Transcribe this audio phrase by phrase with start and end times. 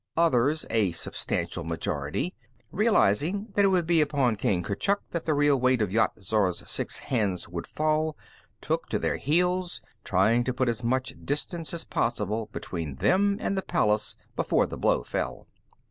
[0.17, 2.33] Others a substantial majority
[2.71, 6.67] realizing that it would be upon King Kurchuk that the real weight of Yat Zar's
[6.67, 8.17] six hands would fall,
[8.61, 13.55] took to their heels, trying to put as much distance as possible between them and
[13.55, 15.45] the palace before the blow fell.